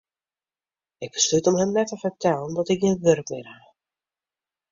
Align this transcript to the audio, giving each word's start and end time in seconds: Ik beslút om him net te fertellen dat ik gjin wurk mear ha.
Ik 1.05 1.11
beslút 1.17 1.47
om 1.51 1.57
him 1.59 1.71
net 1.73 1.87
te 1.89 1.97
fertellen 2.05 2.53
dat 2.55 2.69
ik 2.73 2.81
gjin 2.81 3.01
wurk 3.05 3.27
mear 3.29 3.47
ha. 3.53 3.57